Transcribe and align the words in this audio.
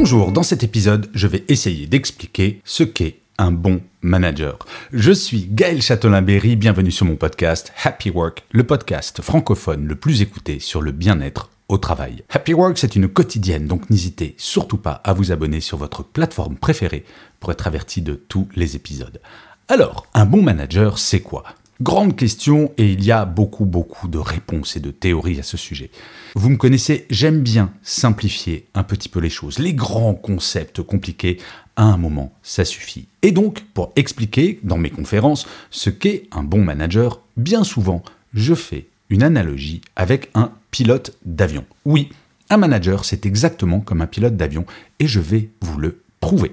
Bonjour, 0.00 0.30
dans 0.30 0.44
cet 0.44 0.62
épisode, 0.62 1.10
je 1.12 1.26
vais 1.26 1.44
essayer 1.48 1.88
d'expliquer 1.88 2.62
ce 2.64 2.84
qu'est 2.84 3.18
un 3.36 3.50
bon 3.50 3.80
manager. 4.00 4.56
Je 4.92 5.10
suis 5.10 5.48
Gaël 5.50 5.82
Châtelain-Berry, 5.82 6.54
bienvenue 6.54 6.92
sur 6.92 7.04
mon 7.04 7.16
podcast 7.16 7.72
Happy 7.82 8.08
Work, 8.10 8.44
le 8.52 8.62
podcast 8.62 9.20
francophone 9.22 9.88
le 9.88 9.96
plus 9.96 10.22
écouté 10.22 10.60
sur 10.60 10.82
le 10.82 10.92
bien-être 10.92 11.50
au 11.68 11.78
travail. 11.78 12.22
Happy 12.30 12.54
Work, 12.54 12.78
c'est 12.78 12.94
une 12.94 13.08
quotidienne, 13.08 13.66
donc 13.66 13.90
n'hésitez 13.90 14.36
surtout 14.38 14.78
pas 14.78 15.00
à 15.02 15.14
vous 15.14 15.32
abonner 15.32 15.60
sur 15.60 15.78
votre 15.78 16.04
plateforme 16.04 16.54
préférée 16.54 17.04
pour 17.40 17.50
être 17.50 17.66
averti 17.66 18.00
de 18.00 18.14
tous 18.14 18.46
les 18.54 18.76
épisodes. 18.76 19.20
Alors, 19.66 20.06
un 20.14 20.26
bon 20.26 20.42
manager, 20.42 21.00
c'est 21.00 21.22
quoi? 21.22 21.42
Grande 21.80 22.16
question 22.16 22.72
et 22.76 22.90
il 22.90 23.04
y 23.04 23.12
a 23.12 23.24
beaucoup 23.24 23.64
beaucoup 23.64 24.08
de 24.08 24.18
réponses 24.18 24.74
et 24.74 24.80
de 24.80 24.90
théories 24.90 25.38
à 25.38 25.44
ce 25.44 25.56
sujet. 25.56 25.90
Vous 26.34 26.50
me 26.50 26.56
connaissez, 26.56 27.06
j'aime 27.08 27.40
bien 27.40 27.72
simplifier 27.84 28.66
un 28.74 28.82
petit 28.82 29.08
peu 29.08 29.20
les 29.20 29.30
choses. 29.30 29.60
Les 29.60 29.74
grands 29.74 30.14
concepts 30.14 30.82
compliqués, 30.82 31.38
à 31.76 31.84
un 31.84 31.96
moment, 31.96 32.32
ça 32.42 32.64
suffit. 32.64 33.06
Et 33.22 33.30
donc, 33.30 33.62
pour 33.74 33.92
expliquer 33.94 34.58
dans 34.64 34.76
mes 34.76 34.90
conférences 34.90 35.46
ce 35.70 35.88
qu'est 35.88 36.24
un 36.32 36.42
bon 36.42 36.64
manager, 36.64 37.20
bien 37.36 37.62
souvent, 37.62 38.02
je 38.34 38.54
fais 38.54 38.88
une 39.08 39.22
analogie 39.22 39.80
avec 39.94 40.30
un 40.34 40.50
pilote 40.72 41.16
d'avion. 41.24 41.64
Oui, 41.84 42.08
un 42.50 42.56
manager, 42.56 43.04
c'est 43.04 43.24
exactement 43.24 43.78
comme 43.78 44.00
un 44.00 44.08
pilote 44.08 44.36
d'avion 44.36 44.66
et 44.98 45.06
je 45.06 45.20
vais 45.20 45.50
vous 45.60 45.78
le 45.78 46.02
prouver. 46.18 46.50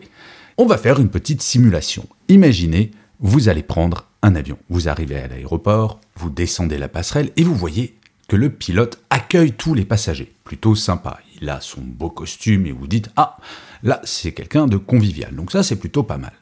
On 0.58 0.68
va 0.68 0.78
faire 0.78 1.00
une 1.00 1.10
petite 1.10 1.42
simulation. 1.42 2.08
Imaginez, 2.30 2.92
vous 3.20 3.50
allez 3.50 3.64
prendre 3.64 4.06
un 4.22 4.36
avion. 4.36 4.58
Vous 4.70 4.90
arrivez 4.90 5.18
à 5.18 5.28
l'aéroport, 5.28 6.00
vous 6.16 6.30
descendez 6.30 6.78
la 6.78 6.88
passerelle 6.88 7.32
et 7.38 7.44
vous 7.44 7.56
voyez 7.56 7.96
que 8.28 8.36
le 8.36 8.50
pilote 8.50 9.02
accueille 9.10 9.54
tous 9.54 9.74
les 9.74 9.86
passagers. 9.86 10.34
Plutôt 10.44 10.76
sympa. 10.76 11.20
Il 11.42 11.50
a 11.50 11.62
son 11.62 11.82
beau 11.82 12.10
costume 12.10 12.66
et 12.66 12.72
vous 12.72 12.88
dites 12.88 13.10
Ah, 13.16 13.38
là, 13.84 14.02
c'est 14.04 14.32
quelqu'un 14.32 14.68
de 14.68 14.78
convivial. 14.78 15.36
Donc 15.36 15.52
ça, 15.52 15.64
c'est 15.64 15.76
plutôt 15.76 16.04
pas 16.04 16.18
mal. 16.18 16.34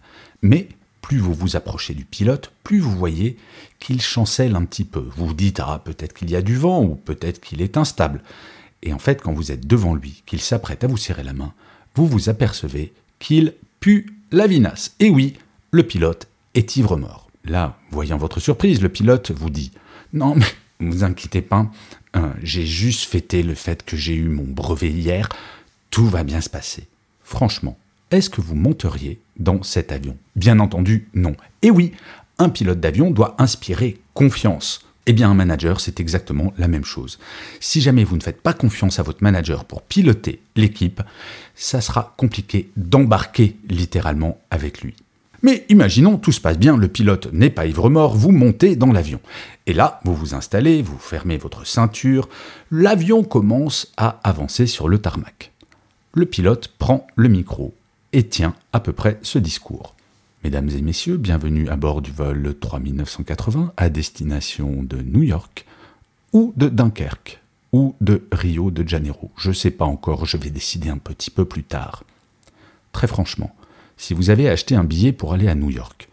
Mais 0.41 0.67
plus 1.01 1.17
vous 1.17 1.33
vous 1.33 1.55
approchez 1.55 1.93
du 1.93 2.05
pilote, 2.05 2.51
plus 2.63 2.79
vous 2.79 2.95
voyez 2.95 3.37
qu'il 3.79 4.01
chancelle 4.01 4.55
un 4.55 4.65
petit 4.65 4.85
peu. 4.85 5.07
Vous 5.15 5.27
vous 5.27 5.33
dites 5.33 5.59
Ah, 5.59 5.81
peut-être 5.83 6.13
qu'il 6.13 6.31
y 6.31 6.35
a 6.35 6.41
du 6.41 6.55
vent 6.55 6.83
ou 6.83 6.95
peut-être 6.95 7.41
qu'il 7.41 7.61
est 7.61 7.77
instable. 7.77 8.21
Et 8.81 8.93
en 8.93 8.99
fait, 8.99 9.21
quand 9.21 9.33
vous 9.33 9.51
êtes 9.51 9.67
devant 9.67 9.95
lui, 9.95 10.23
qu'il 10.25 10.41
s'apprête 10.41 10.83
à 10.83 10.87
vous 10.87 10.97
serrer 10.97 11.23
la 11.23 11.33
main, 11.33 11.53
vous 11.95 12.07
vous 12.07 12.29
apercevez 12.29 12.93
qu'il 13.19 13.53
pue 13.79 14.17
la 14.31 14.47
vinasse. 14.47 14.95
Et 14.99 15.09
oui, 15.09 15.37
le 15.71 15.83
pilote 15.83 16.27
est 16.53 16.75
ivre-mort. 16.77 17.29
Là, 17.45 17.77
voyant 17.91 18.17
votre 18.17 18.39
surprise, 18.39 18.81
le 18.81 18.89
pilote 18.89 19.31
vous 19.31 19.49
dit 19.49 19.71
Non, 20.13 20.35
mais 20.35 20.45
ne 20.79 20.91
vous 20.91 21.03
inquiétez 21.03 21.41
pas, 21.41 21.69
euh, 22.15 22.29
j'ai 22.41 22.65
juste 22.65 23.09
fêté 23.09 23.43
le 23.43 23.55
fait 23.55 23.83
que 23.83 23.97
j'ai 23.97 24.15
eu 24.15 24.29
mon 24.29 24.43
brevet 24.43 24.89
hier, 24.89 25.29
tout 25.89 26.07
va 26.07 26.23
bien 26.23 26.41
se 26.41 26.49
passer. 26.49 26.87
Franchement, 27.23 27.77
est-ce 28.11 28.29
que 28.29 28.41
vous 28.41 28.55
monteriez 28.55 29.19
dans 29.37 29.63
cet 29.63 29.91
avion? 29.91 30.17
Bien 30.35 30.59
entendu, 30.59 31.07
non. 31.13 31.35
Et 31.61 31.71
oui, 31.71 31.93
un 32.37 32.49
pilote 32.49 32.79
d'avion 32.79 33.11
doit 33.11 33.35
inspirer 33.39 33.99
confiance. 34.13 34.81
Eh 35.05 35.13
bien, 35.13 35.29
un 35.29 35.33
manager, 35.33 35.81
c'est 35.81 35.99
exactement 35.99 36.53
la 36.57 36.67
même 36.67 36.85
chose. 36.85 37.19
Si 37.59 37.81
jamais 37.81 38.05
vous 38.05 38.15
ne 38.15 38.21
faites 38.23 38.41
pas 38.41 38.53
confiance 38.53 38.99
à 38.99 39.03
votre 39.03 39.21
manager 39.21 39.65
pour 39.65 39.81
piloter 39.81 40.41
l'équipe, 40.55 41.01
ça 41.55 41.81
sera 41.81 42.13
compliqué 42.15 42.69
d'embarquer 42.77 43.57
littéralement 43.67 44.39
avec 44.49 44.81
lui. 44.81 44.95
Mais 45.43 45.65
imaginons, 45.67 46.17
tout 46.17 46.31
se 46.31 46.39
passe 46.39 46.57
bien, 46.57 46.77
le 46.77 46.87
pilote 46.87 47.31
n'est 47.33 47.49
pas 47.49 47.65
ivre-mort, 47.65 48.15
vous 48.15 48.31
montez 48.31 48.77
dans 48.77 48.93
l'avion. 48.93 49.19
Et 49.67 49.73
là, 49.73 49.99
vous 50.05 50.15
vous 50.15 50.33
installez, 50.33 50.81
vous 50.81 50.97
fermez 50.97 51.37
votre 51.37 51.67
ceinture, 51.67 52.29
l'avion 52.71 53.25
commence 53.25 53.91
à 53.97 54.21
avancer 54.23 54.67
sur 54.67 54.87
le 54.87 54.99
tarmac. 54.99 55.51
Le 56.13 56.25
pilote 56.25 56.69
prend 56.79 57.05
le 57.17 57.27
micro 57.27 57.73
et 58.13 58.23
tient 58.25 58.55
à 58.71 58.79
peu 58.79 58.93
près 58.93 59.19
ce 59.21 59.37
discours. 59.37 59.95
Mesdames 60.45 60.69
et 60.69 60.81
messieurs, 60.81 61.17
bienvenue 61.17 61.67
à 61.67 61.75
bord 61.75 62.01
du 62.01 62.11
vol 62.11 62.55
3980 62.59 63.73
à 63.75 63.89
destination 63.89 64.81
de 64.83 65.01
New 65.01 65.23
York 65.23 65.65
ou 66.31 66.53
de 66.55 66.69
Dunkerque 66.69 67.41
ou 67.73 67.95
de 67.99 68.23
Rio 68.31 68.71
de 68.71 68.87
Janeiro. 68.87 69.31
Je 69.35 69.49
ne 69.49 69.53
sais 69.53 69.71
pas 69.71 69.85
encore, 69.85 70.25
je 70.25 70.37
vais 70.37 70.51
décider 70.51 70.89
un 70.89 70.97
petit 70.97 71.31
peu 71.31 71.43
plus 71.43 71.63
tard. 71.63 72.03
Très 72.93 73.07
franchement, 73.07 73.53
si 73.97 74.13
vous 74.13 74.29
avez 74.29 74.49
acheté 74.49 74.75
un 74.75 74.83
billet 74.83 75.11
pour 75.11 75.33
aller 75.33 75.47
à 75.47 75.55
New 75.55 75.69
York. 75.69 76.09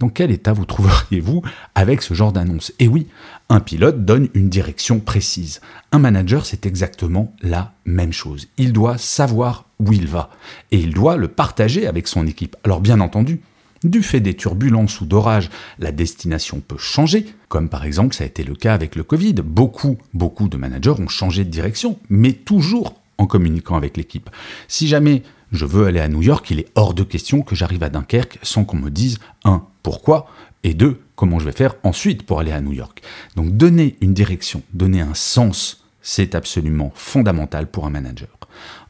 Dans 0.00 0.08
quel 0.08 0.32
état 0.32 0.52
vous 0.52 0.64
trouveriez-vous 0.64 1.42
avec 1.74 2.02
ce 2.02 2.14
genre 2.14 2.32
d'annonce? 2.32 2.72
Et 2.80 2.88
oui, 2.88 3.06
un 3.48 3.60
pilote 3.60 4.04
donne 4.04 4.28
une 4.34 4.48
direction 4.48 4.98
précise. 4.98 5.60
Un 5.92 6.00
manager, 6.00 6.46
c'est 6.46 6.66
exactement 6.66 7.32
la 7.42 7.72
même 7.84 8.12
chose. 8.12 8.48
Il 8.58 8.72
doit 8.72 8.98
savoir 8.98 9.66
où 9.78 9.92
il 9.92 10.08
va 10.08 10.30
et 10.72 10.78
il 10.78 10.92
doit 10.92 11.16
le 11.16 11.28
partager 11.28 11.86
avec 11.86 12.08
son 12.08 12.26
équipe. 12.26 12.56
Alors 12.64 12.80
bien 12.80 13.00
entendu, 13.00 13.40
du 13.84 14.02
fait 14.02 14.20
des 14.20 14.34
turbulences 14.34 15.00
ou 15.00 15.06
d'orages, 15.06 15.50
la 15.78 15.92
destination 15.92 16.60
peut 16.60 16.78
changer, 16.78 17.26
comme 17.48 17.68
par 17.68 17.84
exemple 17.84 18.14
ça 18.14 18.24
a 18.24 18.26
été 18.26 18.42
le 18.42 18.54
cas 18.54 18.74
avec 18.74 18.96
le 18.96 19.04
Covid. 19.04 19.34
Beaucoup, 19.34 19.98
beaucoup 20.12 20.48
de 20.48 20.56
managers 20.56 20.94
ont 20.98 21.08
changé 21.08 21.44
de 21.44 21.50
direction, 21.50 21.98
mais 22.08 22.32
toujours 22.32 23.00
en 23.18 23.26
communiquant 23.26 23.76
avec 23.76 23.96
l'équipe. 23.96 24.30
Si 24.66 24.88
jamais 24.88 25.22
je 25.54 25.66
veux 25.66 25.86
aller 25.86 26.00
à 26.00 26.08
New 26.08 26.22
York, 26.22 26.50
il 26.50 26.60
est 26.60 26.68
hors 26.74 26.94
de 26.94 27.02
question 27.02 27.42
que 27.42 27.54
j'arrive 27.54 27.82
à 27.82 27.88
Dunkerque 27.88 28.38
sans 28.42 28.64
qu'on 28.64 28.76
me 28.76 28.90
dise, 28.90 29.18
un, 29.44 29.66
pourquoi, 29.82 30.26
et 30.62 30.74
deux, 30.74 31.00
comment 31.14 31.38
je 31.38 31.44
vais 31.44 31.52
faire 31.52 31.76
ensuite 31.82 32.24
pour 32.24 32.40
aller 32.40 32.52
à 32.52 32.60
New 32.60 32.72
York. 32.72 33.02
Donc 33.36 33.56
donner 33.56 33.96
une 34.00 34.14
direction, 34.14 34.62
donner 34.72 35.00
un 35.00 35.14
sens, 35.14 35.84
c'est 36.02 36.34
absolument 36.34 36.92
fondamental 36.94 37.70
pour 37.70 37.86
un 37.86 37.90
manager. 37.90 38.28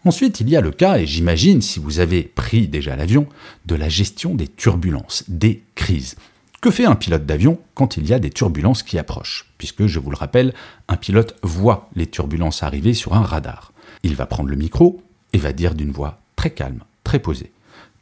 Ensuite, 0.05 0.41
il 0.41 0.51
y 0.51 0.57
a 0.57 0.61
le 0.61 0.71
cas, 0.71 0.99
et 0.99 1.07
j'imagine 1.07 1.63
si 1.63 1.81
vous 1.81 1.99
avez 1.99 2.23
pris 2.23 2.69
déjà 2.69 2.97
l'avion, 2.97 3.27
de 3.67 3.75
la 3.75 3.89
gestion 3.89 4.35
des 4.35 4.49
turbulences, 4.49 5.25
des 5.29 5.65
crises. 5.75 6.17
Que 6.61 6.71
fait 6.71 6.87
un 6.87 6.95
pilote 6.95 7.27
d'avion 7.27 7.59
quand 7.75 7.97
il 7.97 8.07
y 8.09 8.15
a 8.15 8.19
des 8.19 8.31
turbulences 8.31 8.83
qui 8.83 8.99
approchent? 8.99 9.47
Puisque, 9.59 9.87
je 9.87 9.99
vous 9.99 10.11
le 10.11 10.17
rappelle, 10.17 10.55
un 10.89 10.97
pilote 10.97 11.37
voit 11.43 11.89
les 11.95 12.07
turbulences 12.07 12.63
arriver 12.63 12.95
sur 12.95 13.15
un 13.15 13.23
radar. 13.23 13.73
Il 14.03 14.15
va 14.15 14.27
prendre 14.27 14.49
le 14.49 14.57
micro 14.57 15.03
et 15.33 15.39
va 15.39 15.53
dire 15.53 15.75
d'une 15.75 15.91
voix 15.91 16.24
calme, 16.51 16.81
très 17.03 17.19
posé. 17.19 17.53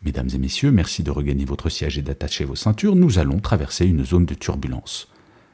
Mesdames 0.04 0.28
et 0.34 0.38
messieurs, 0.38 0.72
merci 0.72 1.03
de 1.03 1.10
regagner 1.10 1.44
votre 1.44 1.69
siège 1.69 1.97
et 1.97 2.03
d'attacher 2.03 2.44
vos 2.44 2.56
ceintures. 2.56 2.97
Nous 2.97 3.19
allons 3.19 3.38
traverser 3.38 3.86
une 3.86 4.04
zone 4.04 4.26
de 4.26 4.34
turbulence. 4.34 5.08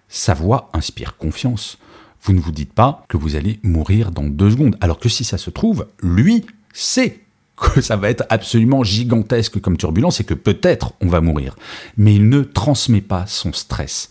Sa 0.08 0.32
voix 0.32 0.70
inspire 0.72 1.18
confiance. 1.18 1.78
Vous 2.22 2.32
ne 2.32 2.40
vous 2.40 2.52
dites 2.52 2.72
pas 2.72 3.04
que 3.08 3.18
vous 3.18 3.36
allez 3.36 3.60
mourir 3.62 4.10
dans 4.10 4.24
deux 4.24 4.50
secondes, 4.50 4.76
alors 4.80 4.98
que 4.98 5.08
si 5.08 5.24
ça 5.24 5.38
se 5.38 5.50
trouve, 5.50 5.86
lui 6.02 6.46
sait 6.72 7.20
que 7.56 7.80
ça 7.80 7.96
va 7.96 8.08
être 8.08 8.24
absolument 8.30 8.84
gigantesque 8.84 9.60
comme 9.60 9.76
turbulence 9.76 10.20
et 10.20 10.24
que 10.24 10.34
peut-être 10.34 10.94
on 11.00 11.08
va 11.08 11.20
mourir. 11.20 11.56
Mais 11.96 12.14
il 12.14 12.28
ne 12.28 12.42
transmet 12.42 13.00
pas 13.00 13.26
son 13.26 13.52
stress. 13.52 14.10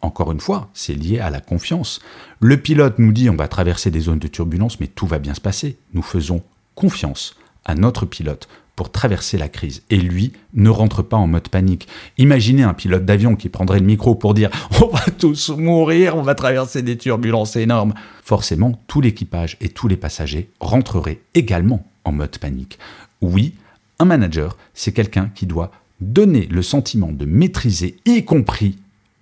Encore 0.00 0.32
une 0.32 0.40
fois, 0.40 0.70
c'est 0.74 0.94
lié 0.94 1.18
à 1.18 1.30
la 1.30 1.40
confiance. 1.40 2.00
Le 2.40 2.56
pilote 2.56 2.98
nous 2.98 3.12
dit 3.12 3.30
on 3.30 3.36
va 3.36 3.48
traverser 3.48 3.90
des 3.90 4.00
zones 4.00 4.18
de 4.18 4.28
turbulence, 4.28 4.80
mais 4.80 4.86
tout 4.86 5.06
va 5.06 5.18
bien 5.18 5.34
se 5.34 5.40
passer. 5.40 5.78
Nous 5.94 6.02
faisons 6.02 6.42
confiance 6.74 7.34
à 7.68 7.76
notre 7.76 8.04
pilote 8.04 8.48
pour 8.74 8.90
traverser 8.90 9.38
la 9.38 9.48
crise. 9.48 9.82
Et 9.90 9.96
lui 9.96 10.32
ne 10.54 10.70
rentre 10.70 11.02
pas 11.02 11.16
en 11.16 11.26
mode 11.26 11.48
panique. 11.48 11.88
Imaginez 12.16 12.62
un 12.62 12.74
pilote 12.74 13.04
d'avion 13.04 13.36
qui 13.36 13.48
prendrait 13.48 13.80
le 13.80 13.86
micro 13.86 14.14
pour 14.14 14.34
dire 14.34 14.50
On 14.80 14.86
va 14.88 15.04
tous 15.18 15.50
mourir, 15.50 16.16
on 16.16 16.22
va 16.22 16.34
traverser 16.34 16.82
des 16.82 16.96
turbulences 16.96 17.56
énormes. 17.56 17.94
Forcément, 18.24 18.80
tout 18.86 19.00
l'équipage 19.00 19.56
et 19.60 19.68
tous 19.68 19.88
les 19.88 19.96
passagers 19.96 20.50
rentreraient 20.60 21.20
également 21.34 21.86
en 22.04 22.12
mode 22.12 22.38
panique. 22.38 22.78
Oui, 23.20 23.54
un 23.98 24.04
manager, 24.04 24.56
c'est 24.74 24.92
quelqu'un 24.92 25.30
qui 25.34 25.46
doit 25.46 25.72
donner 26.00 26.46
le 26.46 26.62
sentiment 26.62 27.10
de 27.10 27.24
maîtriser, 27.24 27.96
y 28.04 28.24
compris 28.24 28.78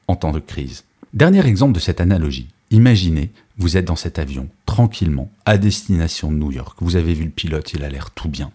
en 0.06 0.16
temps 0.16 0.32
de 0.32 0.38
crise. 0.38 0.84
Dernier 1.14 1.46
exemple 1.46 1.72
de 1.72 1.80
cette 1.80 2.02
analogie. 2.02 2.48
Imaginez, 2.70 3.30
vous 3.58 3.76
êtes 3.76 3.84
dans 3.84 3.96
cet 3.96 4.18
avion, 4.18 4.48
tranquillement, 4.66 5.30
à 5.44 5.58
destination 5.58 6.30
de 6.30 6.36
New 6.36 6.52
York. 6.52 6.78
Vous 6.80 6.96
avez 6.96 7.14
vu 7.14 7.24
le 7.24 7.30
pilote, 7.30 7.72
il 7.72 7.84
a 7.84 7.88
l'air 7.88 8.10
tout 8.10 8.28
bien. 8.28 8.52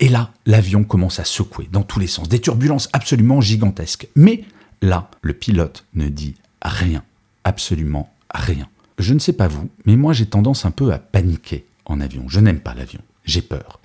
Et 0.00 0.08
là, 0.08 0.32
l'avion 0.46 0.84
commence 0.84 1.18
à 1.18 1.24
secouer 1.24 1.68
dans 1.72 1.82
tous 1.82 1.98
les 1.98 2.06
sens, 2.06 2.28
des 2.28 2.40
turbulences 2.40 2.88
absolument 2.92 3.40
gigantesques. 3.40 4.08
Mais 4.14 4.44
là, 4.82 5.10
le 5.22 5.32
pilote 5.32 5.84
ne 5.94 6.08
dit 6.08 6.34
rien, 6.62 7.02
absolument 7.44 8.12
rien. 8.32 8.68
je 8.98 9.14
ne 9.14 9.18
sais 9.18 9.32
pas 9.32 9.48
vous, 9.48 9.70
mais 9.86 9.96
moi 9.96 10.12
j'ai 10.12 10.26
tendance 10.26 10.64
un 10.64 10.70
peu 10.70 10.92
à 10.92 10.98
paniquer 10.98 11.64
en 11.86 12.00
avion. 12.00 12.28
Je 12.28 12.40
n'aime 12.40 12.60
pas 12.60 12.74
l'avion, 12.74 13.00
j'ai 13.24 13.42
peur. 13.42 13.80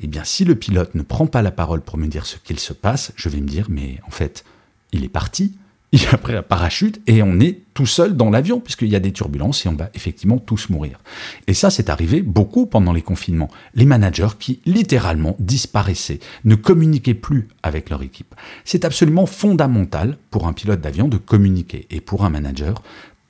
Eh 0.00 0.06
bien, 0.06 0.24
si 0.24 0.44
le 0.44 0.54
pilote 0.54 0.94
ne 0.94 1.02
prend 1.02 1.26
pas 1.26 1.42
la 1.42 1.50
parole 1.50 1.80
pour 1.80 1.98
me 1.98 2.06
dire 2.06 2.26
ce 2.26 2.36
qu'il 2.36 2.58
se 2.58 2.72
passe, 2.72 3.12
je 3.16 3.28
vais 3.28 3.40
me 3.40 3.48
dire, 3.48 3.66
mais 3.70 3.98
en 4.06 4.10
fait, 4.10 4.44
il 4.92 5.04
est 5.04 5.08
parti, 5.08 5.54
il 5.92 6.06
a 6.12 6.18
pris 6.18 6.34
un 6.34 6.42
parachute 6.42 7.00
et 7.06 7.22
on 7.22 7.38
est 7.40 7.60
tout 7.74 7.86
seul 7.86 8.16
dans 8.16 8.30
l'avion 8.30 8.60
puisqu'il 8.60 8.88
y 8.88 8.96
a 8.96 9.00
des 9.00 9.12
turbulences 9.12 9.64
et 9.64 9.68
on 9.68 9.76
va 9.76 9.90
effectivement 9.94 10.38
tous 10.38 10.68
mourir. 10.68 10.98
Et 11.46 11.54
ça, 11.54 11.70
c'est 11.70 11.88
arrivé 11.88 12.22
beaucoup 12.22 12.66
pendant 12.66 12.92
les 12.92 13.02
confinements. 13.02 13.50
Les 13.74 13.84
managers 13.84 14.36
qui 14.38 14.60
littéralement 14.66 15.36
disparaissaient, 15.38 16.20
ne 16.44 16.54
communiquaient 16.54 17.14
plus 17.14 17.48
avec 17.62 17.90
leur 17.90 18.02
équipe. 18.02 18.34
C'est 18.64 18.84
absolument 18.84 19.26
fondamental 19.26 20.18
pour 20.30 20.46
un 20.46 20.52
pilote 20.52 20.80
d'avion 20.80 21.08
de 21.08 21.18
communiquer 21.18 21.86
et 21.90 22.00
pour 22.00 22.24
un 22.24 22.30
manager, 22.30 22.82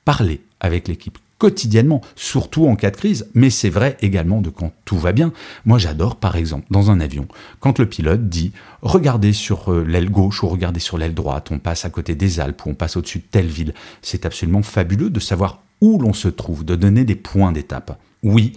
parler 0.03 0.41
avec 0.59 0.87
l'équipe, 0.87 1.19
quotidiennement, 1.37 2.01
surtout 2.15 2.67
en 2.67 2.75
cas 2.75 2.91
de 2.91 2.95
crise, 2.95 3.27
mais 3.33 3.49
c'est 3.49 3.69
vrai 3.69 3.97
également 4.01 4.41
de 4.41 4.49
quand 4.49 4.71
tout 4.85 4.97
va 4.97 5.11
bien. 5.11 5.31
Moi 5.65 5.77
j'adore 5.77 6.15
par 6.15 6.35
exemple 6.35 6.65
dans 6.71 6.89
un 6.91 6.99
avion, 6.99 7.27
quand 7.59 7.79
le 7.79 7.87
pilote 7.87 8.27
dit 8.27 8.51
regardez 8.81 9.33
sur 9.33 9.71
euh, 9.71 9.83
l'aile 9.83 10.09
gauche 10.09 10.43
ou 10.43 10.47
regardez 10.47 10.79
sur 10.79 10.97
l'aile 10.97 11.13
droite, 11.13 11.49
on 11.51 11.59
passe 11.59 11.85
à 11.85 11.89
côté 11.89 12.15
des 12.15 12.39
Alpes 12.39 12.65
ou 12.65 12.71
on 12.71 12.75
passe 12.75 12.97
au-dessus 12.97 13.19
de 13.19 13.25
telle 13.29 13.47
ville. 13.47 13.73
C'est 14.01 14.25
absolument 14.25 14.63
fabuleux 14.63 15.09
de 15.09 15.19
savoir 15.19 15.61
où 15.81 15.99
l'on 15.99 16.13
se 16.13 16.27
trouve, 16.27 16.65
de 16.65 16.75
donner 16.75 17.05
des 17.05 17.15
points 17.15 17.51
d'étape. 17.51 17.99
Oui, 18.23 18.53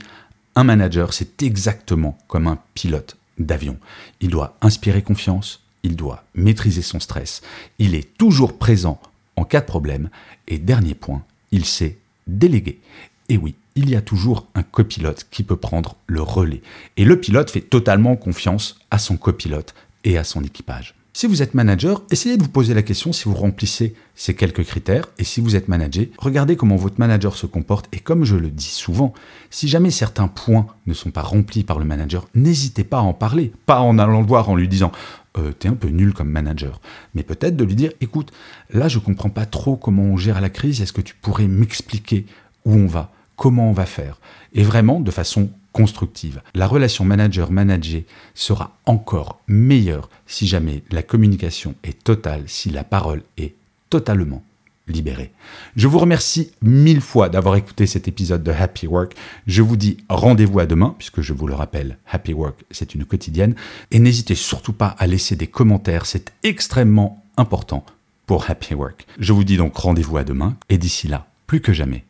un 0.56 0.64
manager, 0.64 1.12
c'est 1.12 1.42
exactement 1.42 2.16
comme 2.28 2.46
un 2.46 2.58
pilote 2.74 3.16
d'avion. 3.38 3.76
Il 4.20 4.30
doit 4.30 4.56
inspirer 4.62 5.02
confiance, 5.02 5.62
il 5.82 5.96
doit 5.96 6.24
maîtriser 6.34 6.82
son 6.82 7.00
stress, 7.00 7.42
il 7.78 7.94
est 7.94 8.16
toujours 8.16 8.58
présent 8.58 9.00
en 9.36 9.44
cas 9.44 9.60
de 9.60 9.66
problème, 9.66 10.10
et 10.48 10.58
dernier 10.58 10.94
point, 10.94 11.22
il 11.50 11.64
sait 11.64 11.98
délégué. 12.38 12.80
Et 13.28 13.36
oui, 13.36 13.54
il 13.76 13.88
y 13.88 13.96
a 13.96 14.02
toujours 14.02 14.46
un 14.54 14.62
copilote 14.62 15.26
qui 15.30 15.42
peut 15.42 15.56
prendre 15.56 15.96
le 16.06 16.22
relais. 16.22 16.62
Et 16.96 17.04
le 17.04 17.20
pilote 17.20 17.50
fait 17.50 17.60
totalement 17.60 18.16
confiance 18.16 18.78
à 18.90 18.98
son 18.98 19.16
copilote 19.16 19.74
et 20.04 20.18
à 20.18 20.24
son 20.24 20.42
équipage. 20.42 20.94
Si 21.12 21.26
vous 21.26 21.42
êtes 21.42 21.54
manager, 21.54 22.02
essayez 22.12 22.36
de 22.36 22.42
vous 22.42 22.48
poser 22.48 22.72
la 22.72 22.82
question 22.82 23.12
si 23.12 23.24
vous 23.24 23.34
remplissez 23.34 23.94
ces 24.14 24.34
quelques 24.34 24.64
critères. 24.64 25.08
Et 25.18 25.24
si 25.24 25.40
vous 25.40 25.56
êtes 25.56 25.66
manager, 25.66 26.06
regardez 26.18 26.54
comment 26.54 26.76
votre 26.76 27.00
manager 27.00 27.36
se 27.36 27.46
comporte. 27.46 27.86
Et 27.92 27.98
comme 27.98 28.24
je 28.24 28.36
le 28.36 28.48
dis 28.48 28.64
souvent, 28.64 29.12
si 29.50 29.68
jamais 29.68 29.90
certains 29.90 30.28
points 30.28 30.68
ne 30.86 30.94
sont 30.94 31.10
pas 31.10 31.22
remplis 31.22 31.64
par 31.64 31.80
le 31.80 31.84
manager, 31.84 32.28
n'hésitez 32.34 32.84
pas 32.84 32.98
à 32.98 33.02
en 33.02 33.12
parler. 33.12 33.52
Pas 33.66 33.80
en 33.80 33.98
allant 33.98 34.20
le 34.20 34.26
voir 34.26 34.50
en 34.50 34.56
lui 34.56 34.68
disant 34.68 34.92
euh, 35.38 35.52
T'es 35.52 35.68
un 35.68 35.74
peu 35.74 35.88
nul 35.88 36.12
comme 36.12 36.30
manager. 36.30 36.80
Mais 37.14 37.22
peut-être 37.22 37.56
de 37.56 37.64
lui 37.64 37.74
dire 37.74 37.92
Écoute, 38.00 38.32
là 38.70 38.88
je 38.88 38.98
comprends 38.98 39.30
pas 39.30 39.46
trop 39.46 39.76
comment 39.76 40.02
on 40.02 40.16
gère 40.16 40.40
la 40.40 40.50
crise. 40.50 40.80
Est-ce 40.80 40.92
que 40.92 41.00
tu 41.00 41.14
pourrais 41.14 41.48
m'expliquer 41.48 42.26
où 42.64 42.74
on 42.74 42.86
va 42.86 43.12
Comment 43.36 43.70
on 43.70 43.72
va 43.72 43.86
faire? 43.86 44.20
Et 44.52 44.62
vraiment 44.62 45.00
de 45.00 45.10
façon 45.10 45.50
constructive. 45.72 46.42
La 46.54 46.66
relation 46.66 47.04
manager-manager 47.04 48.02
sera 48.34 48.76
encore 48.86 49.40
meilleure 49.46 50.10
si 50.26 50.46
jamais 50.46 50.82
la 50.90 51.02
communication 51.02 51.74
est 51.84 52.02
totale, 52.02 52.44
si 52.46 52.70
la 52.70 52.84
parole 52.84 53.22
est 53.38 53.54
totalement 53.88 54.42
libérée. 54.88 55.32
Je 55.76 55.88
vous 55.88 55.98
remercie 55.98 56.52
mille 56.62 57.00
fois 57.00 57.28
d'avoir 57.28 57.56
écouté 57.56 57.86
cet 57.86 58.08
épisode 58.08 58.42
de 58.42 58.50
Happy 58.50 58.86
Work. 58.86 59.14
Je 59.46 59.62
vous 59.62 59.76
dis 59.76 59.98
rendez-vous 60.08 60.58
à 60.58 60.66
demain, 60.66 60.94
puisque 60.98 61.20
je 61.20 61.32
vous 61.32 61.46
le 61.46 61.54
rappelle, 61.54 61.98
Happy 62.10 62.32
Work, 62.32 62.64
c'est 62.70 62.94
une 62.94 63.04
quotidienne. 63.04 63.54
Et 63.90 63.98
n'hésitez 63.98 64.34
surtout 64.34 64.72
pas 64.72 64.94
à 64.98 65.06
laisser 65.06 65.36
des 65.36 65.46
commentaires, 65.46 66.06
c'est 66.06 66.32
extrêmement 66.42 67.24
important 67.36 67.84
pour 68.26 68.50
Happy 68.50 68.74
Work. 68.74 69.06
Je 69.18 69.32
vous 69.32 69.44
dis 69.44 69.56
donc 69.56 69.76
rendez-vous 69.76 70.16
à 70.16 70.24
demain, 70.24 70.56
et 70.68 70.78
d'ici 70.78 71.08
là, 71.08 71.26
plus 71.46 71.60
que 71.60 71.72
jamais, 71.72 72.04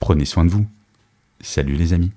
prenez 0.00 0.24
soin 0.24 0.44
de 0.44 0.50
vous. 0.50 0.66
Salut 1.40 1.76
les 1.76 1.92
amis. 1.92 2.12